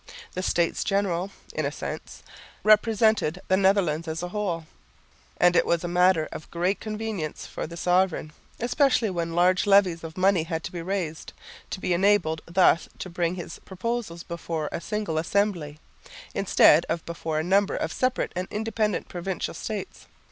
[0.33, 2.23] The States General (in a sense)
[2.63, 4.65] represented the Netherlands as a whole;
[5.37, 10.03] and it was a matter of great convenience for the sovereign, especially when large levies
[10.03, 11.33] of money had to be raised,
[11.69, 15.77] to be enabled thus to bring his proposals before a single assembly,
[16.33, 20.07] instead of before a number of separate and independent provincial states.